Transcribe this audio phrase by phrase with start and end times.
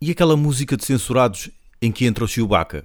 [0.00, 1.50] E aquela música de censurados
[1.82, 2.84] em que entra o Chewbacca?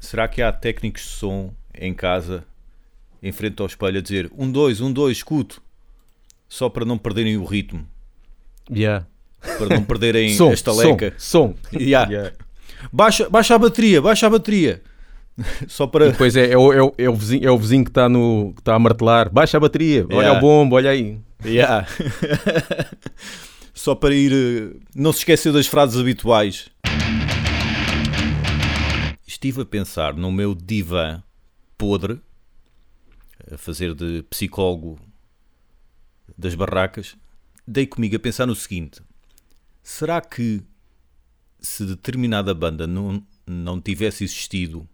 [0.00, 2.44] Será que há técnicos de som em casa,
[3.22, 5.62] em frente ao espelho, a dizer um, dois, um, dois, escuto,
[6.48, 7.86] só para não perderem o ritmo,
[8.70, 9.06] Yeah.
[9.58, 11.14] Para não perderem Som, a estaleca?
[11.18, 11.54] som, som.
[11.78, 12.10] Yeah.
[12.10, 12.32] Yeah.
[12.92, 14.82] Baixa, baixa a bateria, baixa a bateria.
[15.68, 16.10] Só para.
[16.12, 18.06] Depois é, é, o, é, o, é o vizinho, é o vizinho que está
[18.62, 19.30] tá a martelar.
[19.32, 20.38] Baixa a bateria, olha Yeah.
[20.38, 21.18] o bombo, olha aí.
[21.44, 21.86] Yeah.
[23.74, 24.32] Só para ir.
[24.32, 26.68] eh, Não se esquecer das frases habituais.
[29.26, 31.22] Estive a pensar no meu divã
[31.76, 32.20] podre,
[33.52, 34.98] a fazer de psicólogo
[36.38, 37.16] das barracas.
[37.66, 39.00] Dei comigo a pensar no seguinte:
[39.84, 40.62] será que
[41.60, 44.88] se determinada banda não, não tivesse existido,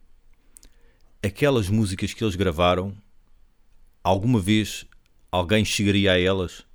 [1.23, 2.93] aquelas músicas que eles gravaram,
[4.02, 4.85] alguma vez
[5.30, 6.66] alguém chegaria a elas?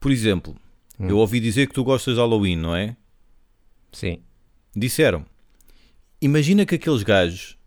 [0.00, 0.56] Por exemplo,
[0.98, 2.96] eu ouvi dizer que tu gostas de Halloween, não é?
[3.92, 4.22] Sim.
[4.74, 5.26] Disseram.
[6.20, 7.58] Imagina que aqueles gajos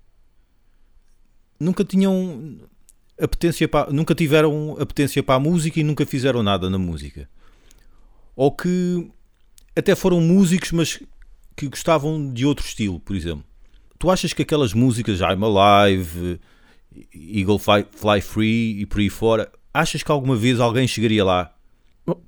[1.59, 2.59] nunca tinham
[3.19, 7.29] apetência para, nunca tiveram apetência para a música e nunca fizeram nada na música.
[8.35, 9.11] Ou que
[9.75, 10.99] até foram músicos, mas
[11.55, 13.43] que gostavam de outro estilo, por exemplo.
[13.97, 16.39] Tu achas que aquelas músicas I'm Alive,
[17.13, 21.53] Eagle Fly, Fly Free e por aí fora, achas que alguma vez alguém chegaria lá?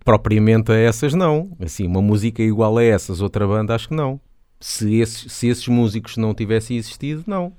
[0.03, 1.55] Propriamente a essas não.
[1.59, 4.19] Assim, uma música igual a essas, outra banda, acho que não.
[4.59, 7.53] Se esses, se esses músicos não tivessem existido, não.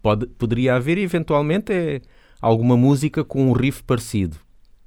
[0.00, 2.00] Pode, poderia haver eventualmente é,
[2.40, 4.36] alguma música com um riff parecido.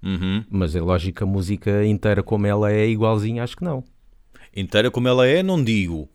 [0.01, 0.45] Uhum.
[0.49, 3.83] Mas é lógico que a música inteira como ela é igualzinha, acho que não.
[4.55, 6.09] Inteira como ela é, não digo.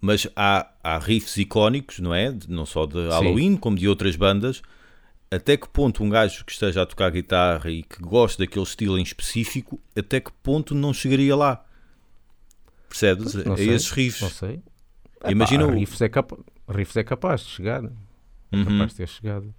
[0.00, 2.34] Mas há, há riffs icónicos, não é?
[2.48, 4.62] Não só de Halloween, como de outras bandas.
[5.30, 8.98] Até que ponto um gajo que esteja a tocar guitarra e que gosta daquele estilo
[8.98, 11.64] em específico, até que ponto não chegaria lá?
[12.88, 13.34] Percebes?
[13.34, 14.22] Não a sei, esses riffs.
[14.22, 14.60] Não sei.
[15.28, 16.38] Imagina Epá, o- riffs, é capa-
[16.68, 17.84] riffs é capaz de chegar.
[17.84, 18.64] É Uhum.
[18.64, 19.52] capaz de ter chegado.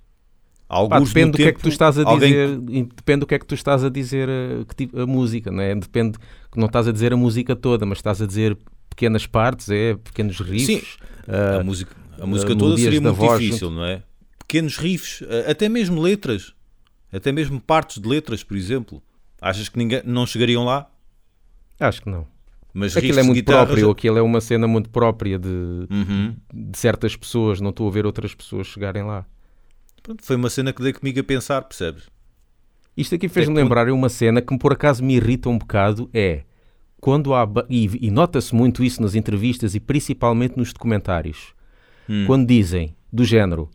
[0.69, 3.35] Alguns depende do que é que tempo, tu estás a alguém- dizer, depende do que
[3.35, 5.73] é que tu estás a dizer eh, que tipo- a música, não é?
[5.73, 6.17] Depende
[6.51, 8.57] que não estás a dizer a música toda, mas estás a dizer
[8.89, 10.65] pequenas partes, é, pequenos riffs.
[10.65, 10.81] Sim.
[11.27, 14.03] ah, A música, a música uh, toda seria muito voz difícil, não é?
[14.39, 16.53] Pequenos riffs, até mesmo letras,
[17.13, 19.01] até mesmo partes de letras, por exemplo.
[19.41, 20.89] Achas que ninguém, não chegariam lá?
[21.79, 22.25] acho que não.
[22.73, 25.47] Mas Aquilo é muito guitarra próprio, aquilo é uma cena muito própria de,
[25.89, 26.35] Uhum.
[26.53, 29.25] de certas pessoas, não estou a ver outras pessoas chegarem lá.
[30.07, 32.03] Pronto, foi uma cena que dei comigo a pensar, percebes?
[32.95, 36.09] Isto aqui fez-me Até que lembrar uma cena que por acaso me irrita um bocado,
[36.13, 36.43] é
[37.01, 41.53] quando há, e, e nota-se muito isso nas entrevistas e principalmente nos documentários,
[42.09, 42.23] Hum.
[42.25, 43.69] quando dizem, do género,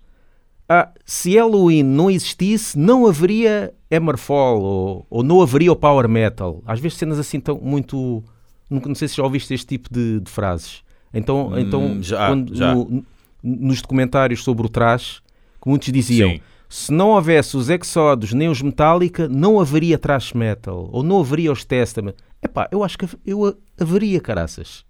[0.66, 6.62] ah, se Halloween não existisse, não haveria Hammerfall, ou, ou não haveria o Power Metal.
[6.66, 8.24] Às vezes cenas assim tão muito...
[8.70, 10.82] Nunca- Não sei se já ouviste este tipo de, de frases.
[11.12, 12.74] Então, Hum, então já, quando- já.
[12.74, 13.04] no-
[13.42, 15.20] nos documentários sobre o trash,
[15.62, 16.40] que muitos diziam, Sim.
[16.68, 21.52] se não houvesse os Exodus nem os Metallica, não haveria thrash metal, ou não haveria
[21.52, 22.14] os Testament.
[22.42, 24.84] Epá, eu acho que eu haveria, caraças.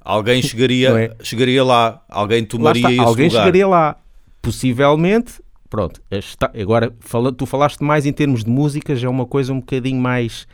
[0.00, 1.16] Alguém chegaria, é?
[1.24, 3.40] chegaria lá, alguém Lá tomaria está, esse alguém lugar.
[3.40, 3.96] chegaria lá.
[4.40, 9.26] Possivelmente, pronto, está- agora fala- tu falaste mais em termos de música, já é uma
[9.26, 10.46] coisa um bocadinho mais,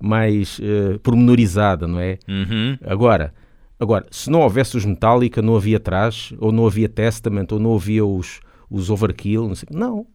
[0.00, 2.16] mais eh, pormenorizada, não é?
[2.28, 2.78] Uhum.
[2.86, 3.34] Agora,
[3.80, 7.74] agora, se não houvesse os Metallica, não havia trash, ou não havia Testament, ou não
[7.74, 8.38] havia os,
[8.70, 9.68] os Overkill, não sei.
[9.72, 10.06] Não.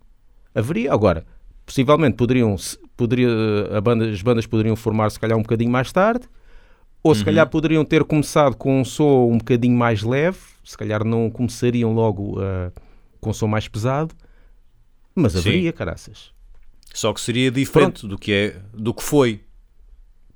[0.54, 0.94] Haveria.
[0.94, 1.26] Agora,
[1.66, 2.56] possivelmente poderiam,
[2.96, 3.30] poderia,
[3.84, 6.28] banda, as bandas poderiam formar se calhar um bocadinho mais tarde,
[7.04, 11.04] ou se calhar poderiam ter começado com um som um bocadinho mais leve, se calhar
[11.04, 12.72] não começariam logo ah,
[13.22, 14.16] com um som mais pesado,
[15.14, 15.40] mas Sim.
[15.40, 16.32] haveria, caraças.
[16.94, 19.42] Só que seria diferente do que, é, do que foi.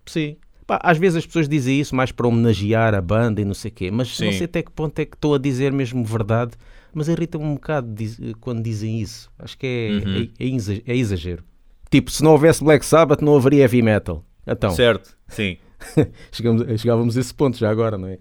[0.05, 0.37] Sim.
[0.67, 3.71] Pá, às vezes as pessoas dizem isso mais para homenagear a banda e não sei
[3.71, 4.37] o quê, mas não Sim.
[4.37, 6.51] sei até que ponto é que estou a dizer mesmo verdade,
[6.93, 9.29] mas irrita-me um bocado diz- quando dizem isso.
[9.39, 10.29] Acho que é, Uhum.
[10.39, 11.43] é, é é exagero.
[11.89, 14.23] Tipo, se não houvesse Black Sabbath, não haveria heavy metal.
[14.45, 15.17] Então, Certo?
[15.27, 15.57] Sim.
[16.31, 18.19] chegamos, chegávamos a esse ponto já agora, não é?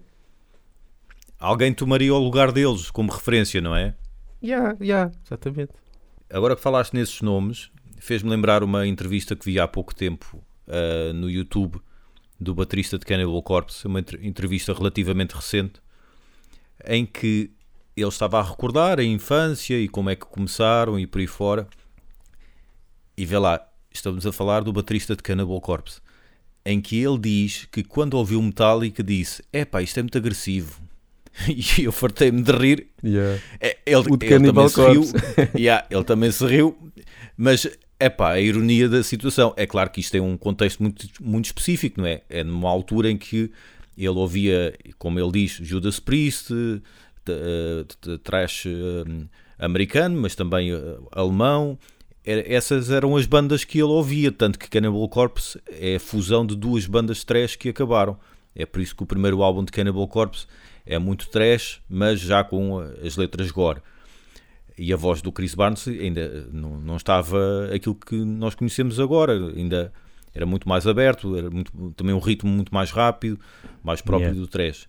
[1.39, 3.95] Alguém tomaria o lugar deles como referência, não é?
[4.41, 5.71] Já, já, exatamente.
[6.29, 11.13] Agora que falaste nesses nomes, fez-me lembrar uma entrevista que vi há pouco tempo ah,
[11.13, 11.79] no YouTube
[12.39, 15.81] do baterista de Cannibal Corpse, uma entre- entrevista relativamente recente,
[16.87, 17.51] em que
[17.99, 21.67] ele estava a recordar a infância e como é que começaram e por aí fora.
[23.17, 25.99] E vê lá, estamos a falar do baterista de Cannibal Corpse,
[26.65, 30.79] em que ele diz que quando ouviu Metallica disse: Epá, isto é muito agressivo.
[31.47, 32.87] e eu fartei-me de rir.
[33.03, 33.41] Yeah.
[33.59, 35.03] É, Ele, O de ele também se riu.
[35.55, 36.77] Yeah, ele também se riu,
[37.37, 37.67] mas
[37.99, 39.53] é pá, a ironia da situação.
[39.57, 42.21] É claro que isto tem um contexto muito, muito específico, não é?
[42.29, 43.51] É numa altura em que
[43.97, 46.53] ele ouvia, como ele diz, Judas Priest,
[48.23, 49.25] trash eh,
[49.57, 51.77] americano, mas também eh, alemão.
[52.25, 56.55] Essas eram as bandas que ele ouvia, tanto que Cannibal Corpse é a fusão de
[56.55, 58.17] duas bandas trash que acabaram.
[58.55, 60.45] É por isso que o primeiro álbum de Cannibal Corpse
[60.85, 63.81] é muito trash, mas já com eh, as letras gore
[64.77, 69.33] e a voz do Chris Barnes ainda não, não estava aquilo que nós conhecemos agora,
[69.33, 69.91] ainda
[70.33, 73.37] era muito mais aberto, era muito, também um ritmo muito mais rápido,
[73.83, 74.39] mais próprio Yeah.
[74.39, 74.87] do trash.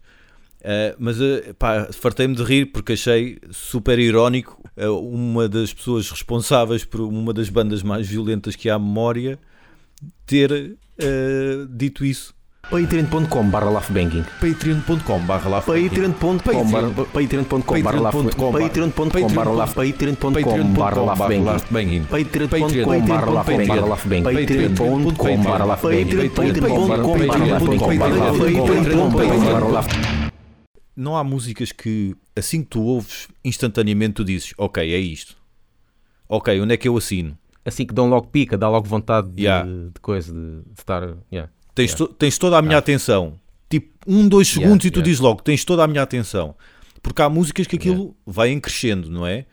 [0.60, 6.10] Uh, mas uh, pá, fartei-me de rir porque achei super irónico uh, uma das pessoas
[6.10, 9.38] responsáveis por uma das bandas mais violentas que há à memória
[10.26, 12.34] ter uh, dito isso.
[12.70, 18.00] Patreon.com barra laughbanging patreon.com barra barra Patreon.com barra Patreon.com barra
[19.50, 30.19] laugh- Patreon.com barra laughbanging Patreon.com barra laughbanging barra laughbanging Patreon.com barra laughbanging Patreon.com barra Patreon.com
[31.00, 35.34] Não há músicas que assim que tu ouves, instantaneamente tu dizes, ok, é isto.
[36.28, 37.36] Ok, onde é que eu assino?
[37.64, 39.66] Assim que dão logo pica, dá logo vontade de, Yeah.
[39.68, 41.02] de coisa, de, de estar...
[41.32, 41.50] yeah.
[41.74, 43.38] Tens, to- tens toda a minha atenção.
[43.68, 45.04] Tipo, um, dois Yeah, segundos e tu yeah.
[45.04, 46.54] dizes logo, tens toda a minha atenção.
[47.02, 49.46] Porque há músicas que aquilo vai em crescendo, não é?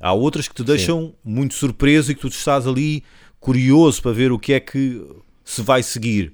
[0.00, 3.02] Há outras que te deixam muito surpreso e que tu estás ali
[3.38, 5.04] curioso para ver o que é que
[5.44, 6.32] se vai seguir.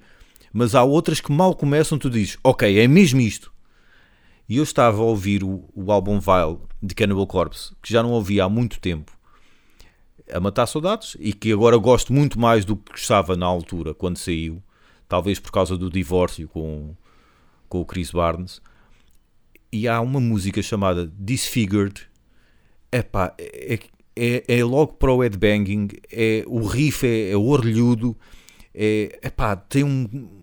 [0.53, 3.53] Mas há outras que mal começam, tu dizes, ok, é mesmo isto.
[4.51, 8.11] E eu estava a ouvir o, o álbum Vile de Cannibal Corpse, que já não
[8.11, 9.13] ouvia há muito tempo,
[10.29, 14.17] a matar saudades, e que agora gosto muito mais do que gostava na altura, quando
[14.17, 14.61] saiu,
[15.09, 16.97] talvez por causa do divórcio com,
[17.69, 18.61] com o Chris Barnes.
[19.73, 22.09] E há uma música chamada Disfigured,
[22.91, 23.79] Epá, é,
[24.17, 28.17] é, é logo para o headbanging, é, o riff é, é orlhudo,
[28.75, 30.43] é, epá, tem um,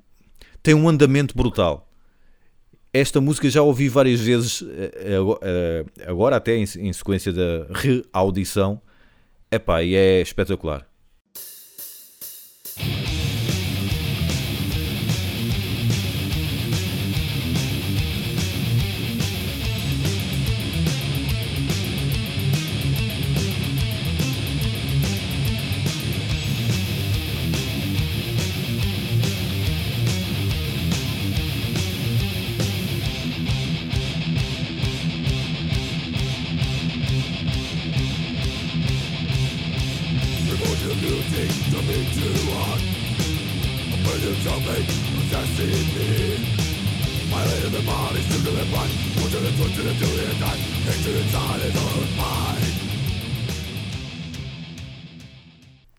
[0.63, 1.87] tem um andamento brutal.
[3.00, 8.82] Esta música já ouvi várias vezes, eh, ago- eh, agora até em sequência da reaudição,
[9.52, 10.88] epá, e é espetacular.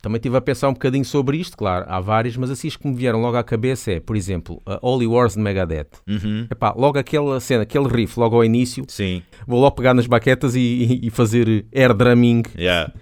[0.01, 2.87] Também estive a pensar um bocadinho sobre isto, claro, há vários, mas assim as que
[2.87, 5.89] me vieram logo à cabeça é, por exemplo, a Holy Wars de Megadeth.
[6.07, 6.47] Uhum.
[6.49, 10.55] Epá, logo aquela cena, aquele riff, logo ao início, Sim, vou logo pegar nas baquetas
[10.55, 12.93] e, e- e fazer air drumming yeah.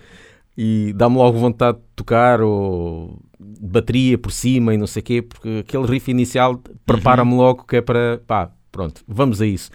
[0.58, 3.20] e dá-me logo vontade de tocar ou
[3.60, 7.78] bateria por cima e não sei o quê, porque aquele riff inicial prepara-me logo que
[7.78, 9.70] é para, pá, pronto, vamos a isso.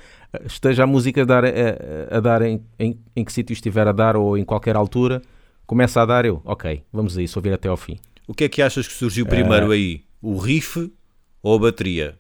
[0.47, 1.49] Esteja a música a dar, a,
[2.17, 5.21] a- dar em, em, em que sítio estiver a dar ou em qualquer altura,
[5.67, 7.99] começa a dar eu, ok, vamos a isso, ouvir até ao fim.
[8.27, 10.03] O que é que achas que surgiu primeiro aí?
[10.23, 10.91] O riff
[11.43, 12.15] ou a bateria?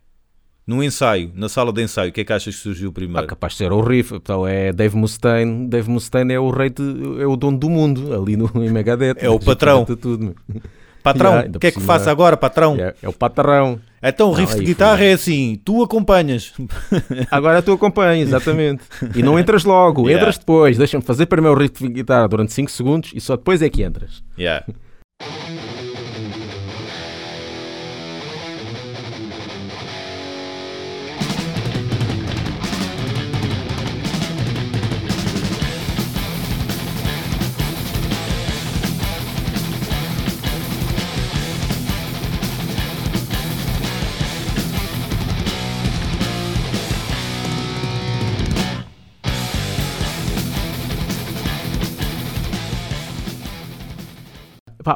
[0.67, 3.27] No ensaio, na sala de ensaio, o que é que achas que surgiu Ah, primeiro?
[3.27, 6.83] capaz de ser o riff, então é Dave Mustaine, Dave Mustaine é o rei, de,
[7.21, 9.17] é o dono do mundo, ali no em Megadeth.
[9.19, 9.85] É o patrão.
[9.85, 10.35] Tudo,
[11.03, 12.77] Patrão, Yeah, o que é que faço agora, patrão?
[12.79, 13.81] é, é o patrão.
[14.03, 15.07] Então o Não, riff de aí guitarra foi.
[15.07, 16.53] é assim, tu acompanhas.
[17.31, 18.83] Agora tu acompanhas, exatamente.
[19.15, 20.21] E não entras logo, Yeah.
[20.21, 20.77] entras depois.
[20.77, 23.83] Deixa-me fazer primeiro o riff de guitarra durante 5 segundos e só depois é que
[23.83, 24.23] entras.
[24.39, 24.65] Yeah.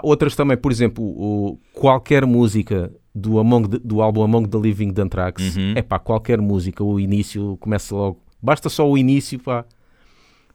[0.03, 4.93] Outras também, por exemplo, o, qualquer música do, Among the- do álbum Among the Living
[4.93, 5.73] de Anthrax, Uhum.
[5.77, 8.21] é pá, qualquer música, o início começa logo.
[8.43, 9.65] Basta só o início, pá.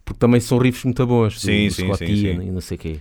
[0.06, 1.36] Porque também são riffs muito bons.
[1.36, 2.42] do- Sim, do sim, sim, sim.
[2.48, 3.00] E não sei quê.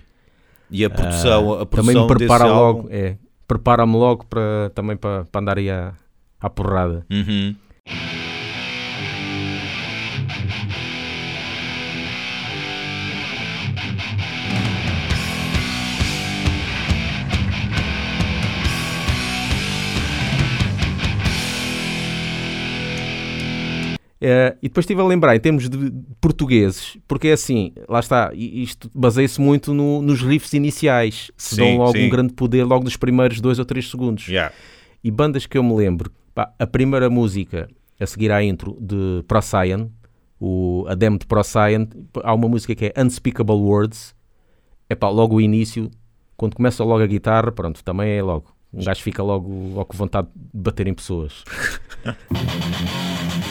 [0.69, 4.71] E a produção, a Ah, também produção me prepara logo, álbum- é, prepara-me logo para
[4.73, 5.93] também para, para andar aí à,
[6.39, 7.05] à porrada.
[7.11, 7.55] Uhum.
[24.23, 28.31] Eh, e depois estive a lembrar, em termos de portugueses, porque é assim, lá está,
[28.35, 32.05] isto baseia-se muito no- nos riffs iniciais, se Sim, dão logo sim.
[32.05, 34.27] um grande poder logo nos primeiros dois ou três segundos.
[34.27, 34.53] Yeah.
[35.03, 37.67] E bandas que eu me lembro, pá, a primeira música
[37.99, 39.87] a seguir à intro de Procyon,
[40.39, 41.87] o, a demo de Procyon,
[42.23, 44.13] há uma música que é Unspeakable Words,
[44.87, 45.89] é pá, logo o início,
[46.37, 48.53] quando começa logo a guitarra, pronto, também é logo.
[48.71, 51.43] Um gajo fica logo, logo com vontade de bater em pessoas.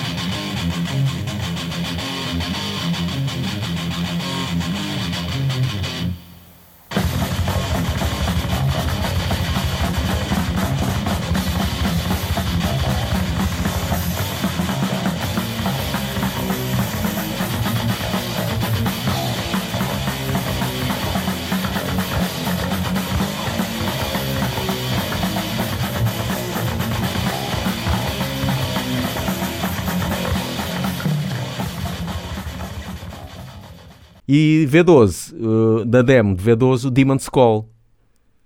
[34.33, 37.69] E V12, uh, da demo de V12, o Demon's Call,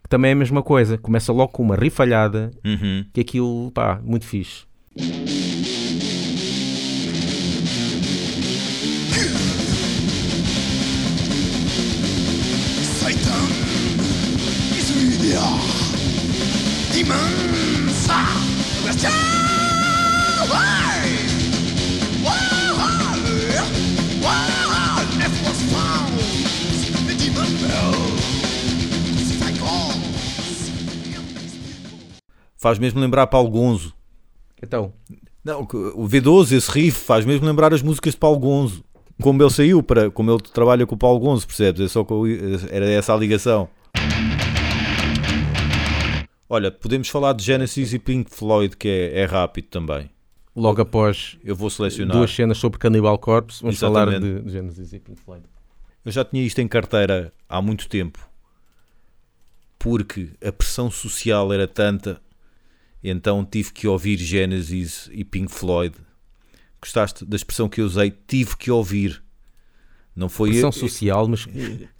[0.01, 0.97] que também é a mesma coisa.
[0.97, 3.05] Começa logo com uma rifalhada, Uhum.
[3.13, 4.63] que aquilo, pá, muito fixe.
[12.99, 13.45] Satan
[14.77, 15.41] is media.
[16.93, 18.45] Demons are?
[32.65, 33.93] Faz mesmo lembrar Paulo Gonzo.
[34.59, 34.91] Então,
[35.43, 38.83] Não, o V12, esse riff, faz mesmo lembrar as músicas de Paulo Gonzo.
[39.21, 41.79] Como ele saiu, para, como ele trabalha com o Paulo Gonzo, percebes?
[41.81, 42.25] É só eu-
[42.71, 43.69] era essa a ligação.
[46.49, 50.09] Olha, podemos falar de Genesis e Pink Floyd, que é, é rápido também.
[50.55, 52.17] logo após Eu vou selecionar.
[52.17, 54.41] duas cenas sobre Cannibal Corpse, vamos falar Exatamente.
[54.43, 55.43] de Genesis e Pink Floyd.
[56.03, 58.27] Eu já tinha isto em carteira há muito tempo.
[59.77, 62.19] Porque a pressão social era tanta,
[63.09, 65.95] então tive que ouvir Genesis e Pink Floyd.
[66.81, 68.13] Gostaste da expressão que eu usei?
[68.27, 69.23] Tive que ouvir.
[70.15, 71.45] Não foi Pressão eu, social, mas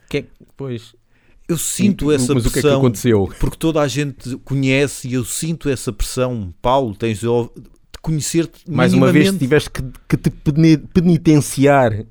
[0.09, 0.95] que é, pois,
[1.47, 3.33] eu sinto essa mas o que é que pressão aconteceu?
[3.39, 6.53] porque toda a gente conhece e eu sinto essa pressão.
[6.61, 7.27] Paulo, tens de
[8.01, 12.05] conhecer-te Mais uma vez tiveste que, que te peni- penitenciar.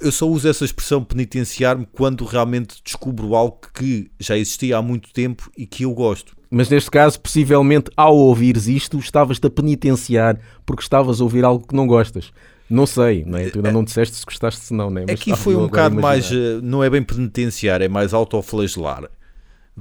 [0.00, 5.12] Eu só uso essa expressão penitenciar-me quando realmente descubro algo que já existia há muito
[5.12, 6.34] tempo e que eu gosto.
[6.50, 11.66] Mas neste caso, possivelmente, ao ouvires isto, estavas-te a penitenciar porque estavas a ouvir algo
[11.66, 12.32] que não gostas.
[12.70, 13.50] Não sei, não é?
[13.50, 15.04] tu ainda não disseste se gostaste se não, né?
[15.06, 19.04] Mas Aqui foi um bocado mais, eh, não é bem penitenciar, é mais autoflagelar,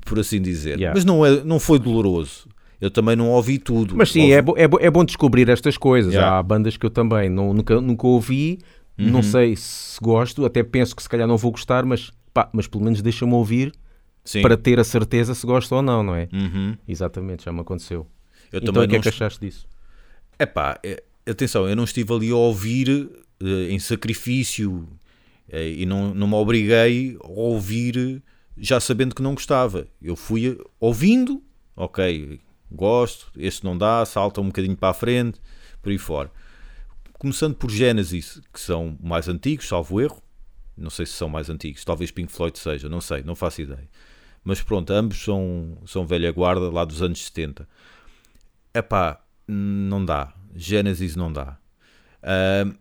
[0.05, 0.77] por assim dizer.
[0.77, 0.93] Yeah.
[0.93, 2.47] Mas não, é, não foi doloroso.
[2.81, 3.95] Eu também não ouvi tudo.
[3.95, 6.13] Mas sim, Ouvi- é, bo- é, bo- é bom descobrir estas coisas.
[6.13, 6.37] Yeah.
[6.37, 8.59] Há bandas que eu também não- nunca, nunca ouvi,
[8.97, 9.23] não Uhum.
[9.23, 12.83] sei se gosto, até penso que se calhar não vou gostar, mas, pá, mas pelo
[12.83, 13.73] menos deixa-me ouvir
[14.23, 14.41] Sim.
[14.41, 16.29] para ter a certeza se gosto ou não, não é?
[16.31, 16.77] Uhum.
[16.87, 18.07] Exatamente, já me aconteceu.
[18.51, 19.67] Eu então o que é não que achaste disso?
[20.37, 23.09] É, atenção, eu não estive ali a ouvir
[23.41, 24.87] eh, em sacrifício
[25.49, 28.21] eh, e não, não me obriguei a ouvir
[28.57, 29.87] já sabendo que não gostava.
[30.01, 31.41] Eu fui eh, ouvindo,
[31.75, 32.39] ok,
[32.71, 35.39] gosto, este não dá, salta um bocadinho para a frente,
[35.81, 36.31] por aí fora.
[37.23, 40.21] Começando por Genesis, que são mais antigos, salvo erro.
[40.75, 43.87] Não sei se são mais antigos, talvez Pink Floyd seja, não sei, não faço ideia.
[44.43, 47.65] Mas pronto, ambos são, são velha guarda lá dos anos 70.
[48.73, 50.33] Epá, não dá.
[50.53, 51.57] Genesis não dá.
[52.21, 52.73] Ahm,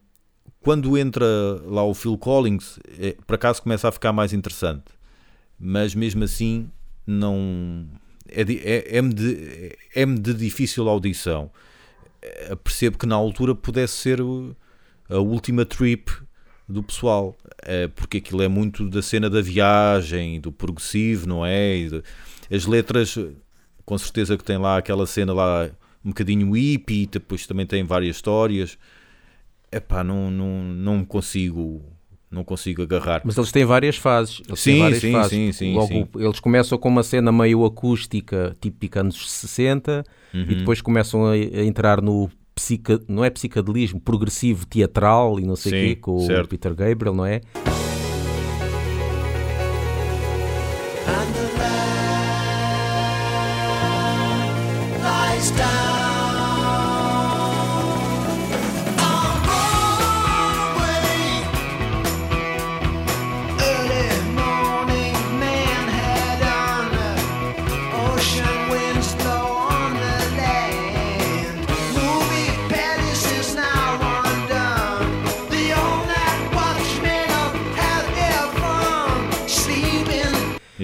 [0.58, 1.24] quando entra
[1.64, 4.86] lá o Phil Collins, é, por acaso começa a ficar mais interessante.
[5.56, 6.68] Mas mesmo assim,
[7.06, 7.86] não.
[8.28, 11.48] É, é, é-me de, é-me de difícil audição.
[12.22, 14.20] Eh, Percebo que na altura pudesse ser
[15.08, 16.10] a última trip
[16.68, 21.74] do pessoal, eh, porque aquilo é muito da cena da viagem, do progressivo, não é?
[22.50, 23.18] As letras,
[23.84, 25.70] com certeza que tem lá aquela cena lá
[26.04, 28.78] um bocadinho hippie, depois também tem várias histórias.
[29.70, 31.82] Epá, não, não, não consigo
[32.32, 33.20] não consigo agarrar.
[33.24, 34.40] Mas eles têm várias fases.
[34.48, 35.30] Eles têm Sim, várias sim, fases.
[35.30, 36.08] sim, sim, Logo, sim.
[36.16, 40.02] Eles começam com uma cena meio acústica, típica anos 60,
[40.34, 40.40] Uhum.
[40.48, 45.56] e depois começam a, a entrar no psica, não é psicadelismo, progressivo teatral e não
[45.56, 46.46] sei o quê, com certo.
[46.46, 47.40] o Peter Gabriel, não é?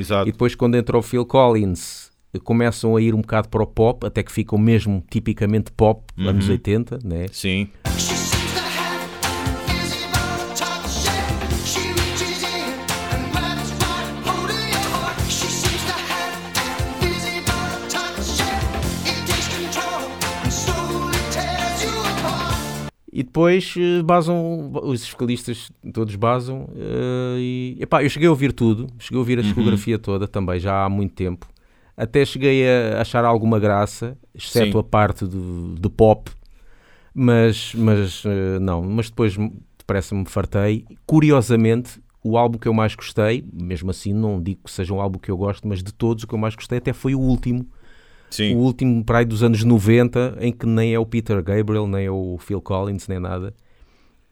[0.08, 0.28] Exato.
[0.28, 2.10] E depois, quando entra o Phil Collins,
[2.44, 6.28] começam a ir um bocado para o pop, até que ficam mesmo tipicamente pop, Uhum.
[6.28, 7.26] anos 80, né?
[7.30, 7.68] Sim.
[23.18, 26.68] E depois eh, basam, os fiscalistas todos basam.
[26.76, 30.60] eh, e, epá, eu cheguei a ouvir tudo, cheguei a ouvir a discografia toda também,
[30.60, 31.48] já há muito tempo.
[31.96, 34.78] Até cheguei a achar alguma graça, exceto Sim.
[34.78, 36.30] a parte do, do pop,
[37.12, 39.36] mas, mas eh, não, mas depois
[39.76, 40.84] depressa-me fartei.
[41.04, 45.18] Curiosamente, o álbum que eu mais gostei, mesmo assim não digo que seja um álbum
[45.18, 47.66] que eu gosto, mas de todos o que eu mais gostei até foi o último,
[48.30, 48.54] Sim.
[48.54, 52.06] o último para aí dos anos 90, em que nem é o Peter Gabriel, nem
[52.06, 53.54] é o Phil Collins, nem nada.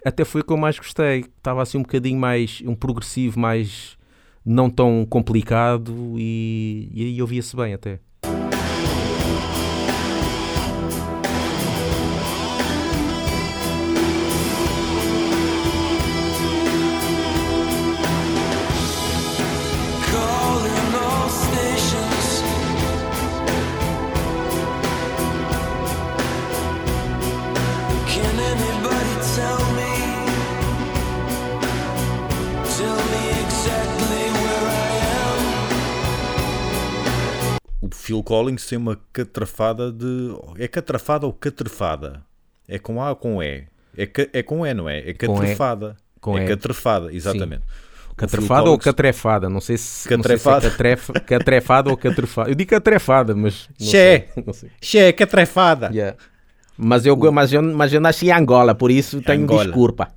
[0.04, 1.20] Até foi o que eu mais gostei.
[1.20, 3.96] Estava assim um bocadinho mais, um progressivo mais
[4.44, 7.98] não tão complicado e, e aí ouvia-se bem até.
[38.26, 40.34] Collins tem uma catrafada de.
[40.58, 42.22] É catrafada ou catrefada?
[42.68, 43.64] É com A ou com E?
[43.96, 44.98] É, ca- é com E, não é?
[44.98, 45.38] É Com E.
[45.38, 45.96] catrefada.
[46.20, 46.48] Com é E.
[46.48, 47.62] catrefada, exatamente.
[47.62, 49.48] Phil Catrefada ou Collins- catrefada?
[49.48, 50.62] Não sei se, Catrefada.
[50.62, 52.50] Sei se é catrefa- catrefada ou catrefada.
[52.50, 53.68] Eu digo catrefada, mas.
[53.78, 53.90] Não Che.
[54.34, 54.42] sei.
[54.44, 54.70] Não sei.
[54.80, 55.90] Che, catrefada!
[55.92, 56.16] Yeah.
[56.76, 59.64] Mas, eu, mas, eu, mas eu nasci em Angola, por isso tenho Angola.
[59.64, 60.08] desculpa.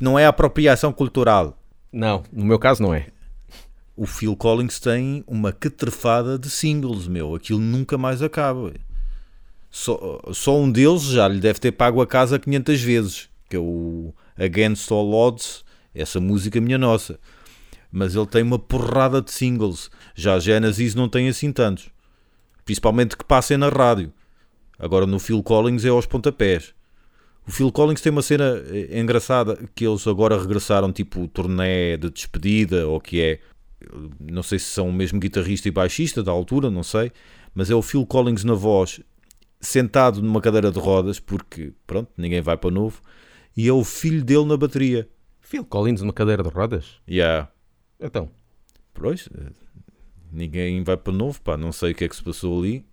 [0.00, 1.58] Não é apropriação cultural.
[1.92, 3.06] Não, no meu caso não é.
[3.94, 7.34] O Phil Collins tem uma catrefada de singles, meu.
[7.34, 8.72] Aquilo nunca mais acaba.
[9.70, 13.58] Só, só um deles já lhe deve ter pago a casa 500 vezes, que é
[13.58, 17.18] o Against All Odds, essa música minha nossa.
[17.90, 19.90] Mas ele tem uma porrada de singles.
[20.14, 21.90] Já a Genesis não tem assim tantos.
[22.64, 24.12] Principalmente que passem na rádio.
[24.78, 26.74] Agora no Phil Collins é aos pontapés.
[27.46, 32.08] O Phil Collins tem uma cena eh, engraçada que eles agora regressaram tipo turnê de
[32.08, 33.40] despedida ou que é
[34.20, 37.12] não sei se são o mesmo guitarrista e baixista da altura, não sei,
[37.54, 39.00] mas é o Phil Collins na voz,
[39.60, 43.00] sentado numa cadeira de rodas, porque pronto, ninguém vai para novo,
[43.56, 45.08] e é o filho dele na bateria.
[45.40, 47.00] Phil Collins numa cadeira de rodas?
[47.08, 47.50] Yeah.
[48.00, 48.30] Então.
[48.94, 49.52] Pois, eh,
[50.32, 52.84] ninguém vai para novo, pá, não sei o que é que se passou ali.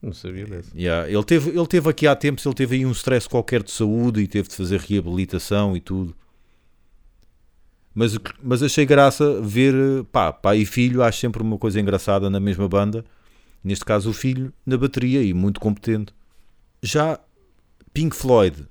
[0.00, 0.76] Não sabia dessa.
[0.76, 1.08] Yeah.
[1.08, 4.20] Ele, teve, ele teve aqui há tempos, ele teve aí um stress qualquer de saúde
[4.20, 6.14] e teve de fazer reabilitação e tudo.
[7.94, 9.74] Mas, mas achei graça ver,
[10.10, 13.04] pá, pai e filho, acho sempre uma coisa engraçada na mesma banda.
[13.62, 16.12] Neste caso, o filho na bateria e muito competente.
[16.82, 17.20] Já
[17.92, 18.66] Pink Floyd,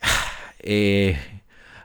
[0.62, 1.16] é.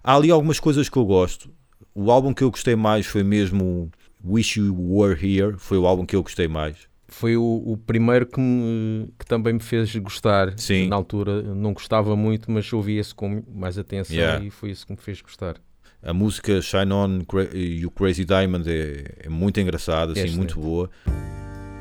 [0.03, 1.49] Há ali algumas coisas que eu gosto.
[1.93, 3.91] O álbum que eu gostei mais foi mesmo
[4.25, 6.87] Wish You Were Here, foi o álbum que eu gostei mais.
[7.07, 10.57] Foi o, o primeiro que, me- que também me fez gostar.
[10.57, 10.87] Sim.
[10.87, 14.45] Na altura não gostava muito, mas ouvi esse com mais atenção Yeah.
[14.45, 15.55] e foi isso que me fez gostar.
[16.01, 17.19] A música Shine On
[17.53, 20.37] e o Crazy Diamond é, é muito engraçada, assim, excelente.
[20.37, 20.89] muito boa.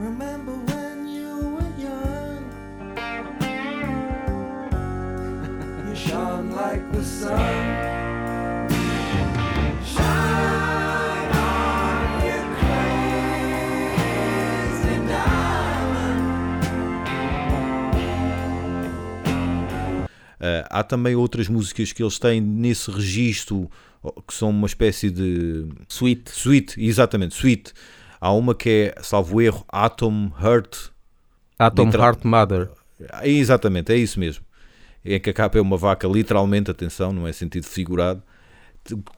[0.00, 2.42] Remember when you were young?
[5.88, 7.38] you shone like the sun.
[9.86, 13.86] Shine on, you crazy
[15.06, 16.18] diamond.
[20.40, 23.70] Ah, há também outras músicas que eles têm nesse registro
[24.26, 26.30] que são uma espécie de Sweet.
[26.30, 27.72] suite, exatamente, suite.
[28.20, 30.90] Há uma que é, salvo erro, Atom Heart.
[31.58, 32.70] Atom Literal- Heart Mother.
[33.10, 34.44] Ah, Exatamente, é isso mesmo.
[35.04, 38.22] É que a capa é uma vaca, literalmente, atenção, não é sentido figurado.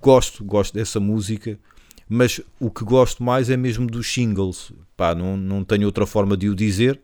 [0.00, 1.58] Gosto, gosto dessa música,
[2.08, 4.72] mas o que gosto mais é mesmo dos singles.
[4.96, 7.00] Pá, não, não tenho outra forma de o dizer.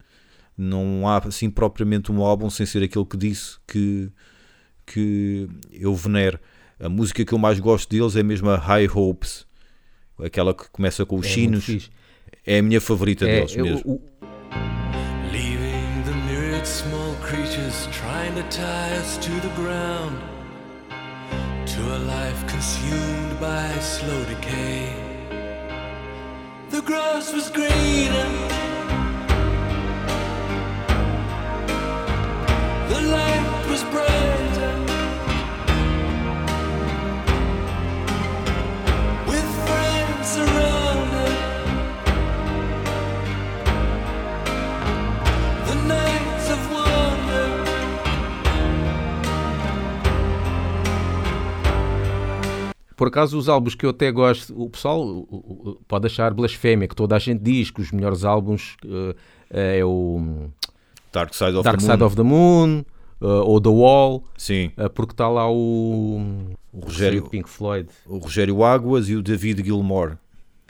[0.59, 4.11] Não há assim propriamente um álbum sem ser aquele que disse que,
[4.87, 6.39] que eu venero.
[6.79, 9.47] A música que eu mais gosto deles é mesmo a High Hopes,
[10.23, 11.91] aquela que começa com os É sinos.
[12.47, 13.83] É a minha favorita É, deles eu- mesmo.
[13.93, 14.03] o-
[15.33, 20.17] Leaving the myriad small creatures trying to tie us to the ground.
[21.67, 24.93] To a life consumed by slow decay.
[26.71, 28.46] The grass was greener.
[53.07, 55.25] Por acaso, os álbuns que eu até gosto, o pessoal
[55.87, 60.49] pode achar blasfémia, que toda a gente diz que os melhores álbuns eh, é o
[61.13, 62.07] Dark Side of Dark the Side Moon.
[62.07, 62.85] of the Moon
[63.21, 66.21] eh, ou The Wall, Sim, eh, porque está lá o,
[66.73, 67.89] o Rogério- Pink Floyd.
[68.07, 70.15] o Rogério Águas e o David Gilmore.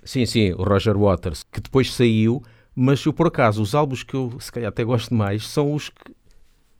[0.04, 2.42] Sim, sim, o Roger Waters, que depois saiu,
[2.74, 5.88] mas eu por acaso, os álbuns que eu se calhar até gosto mais são os
[5.88, 6.12] que,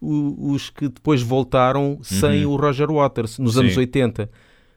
[0.02, 3.62] o- os que depois voltaram sem o Roger Waters, nos Uhum.
[3.62, 3.66] Sim.
[3.68, 4.30] anos 80.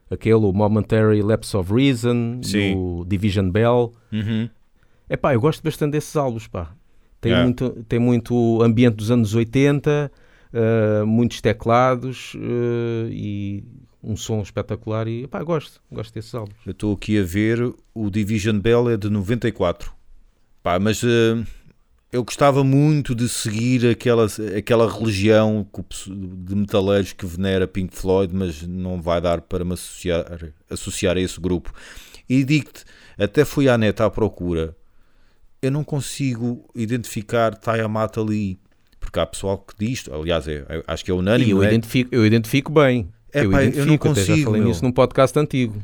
[0.09, 2.75] Aquele, o Momentary Lapse of Reason, Sim.
[2.75, 3.93] o Division Bell.
[4.11, 4.49] Uhum.
[5.07, 6.73] É pá, eu gosto bastante desses álbuns, pá.
[7.21, 7.43] Tem, Yeah.
[7.45, 10.11] muito, tem muito ambiente dos anos 80,
[10.53, 13.63] eh, muitos teclados eh, e
[14.01, 16.55] um som espetacular e pá, gosto, gosto desses álbuns.
[16.65, 17.59] Eu estou aqui a ver,
[17.93, 19.91] o Division Bell é de 94.
[20.63, 21.43] Pá, mas eh,
[22.11, 25.65] eu gostava muito de seguir aquela, aquela religião
[26.09, 30.25] de metaleiros que venera Pink Floyd, mas não vai dar para me associar,
[30.69, 31.71] associar a esse grupo.
[32.27, 32.83] E digo-te,
[33.17, 34.75] até fui à neta à procura,
[35.61, 38.59] eu não consigo identificar Tiamat ali.
[38.99, 41.67] Porque há pessoal que diz, aliás, é, é- acho que é unânime, E eu, é?
[41.67, 43.09] identifico, eu identifico bem.
[43.31, 44.69] É eu pá, eu identifico, não até já consigo, falei meu.
[44.69, 45.81] nisso num podcast antigo.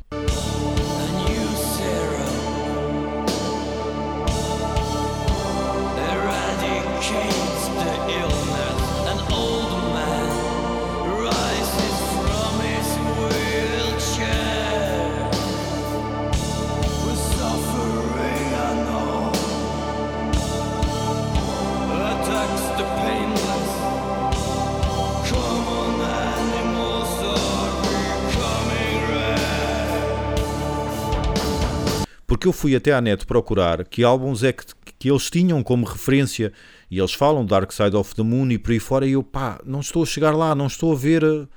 [32.35, 34.65] Porque eu fui até à net procurar que álbuns é que,
[34.99, 36.51] que eles tinham como referência
[36.91, 39.57] e eles falam Dark Side of the Moon e por aí fora e eu pá,
[39.65, 41.47] não estou a chegar lá, não estou a ver uh,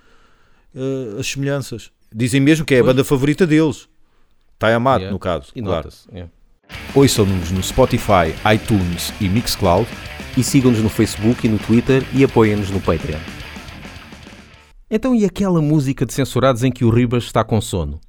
[0.72, 1.90] uh, as semelhanças.
[2.14, 3.88] Dizem mesmo que é a banda favorita deles.
[4.56, 5.12] Tiamat, Yeah.
[5.12, 5.50] no caso.
[5.52, 5.88] E claro.
[6.12, 6.30] yeah.
[6.94, 9.88] Ouçam-nos no Spotify, iTunes e Mixcloud.
[10.36, 13.18] E sigam-nos no Facebook e no Twitter e apoiem-nos no Patreon.
[14.88, 18.00] Então, e aquela música de censurados em que o Ribas está com sono?